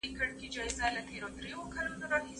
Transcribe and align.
انځرګل 0.07 2.25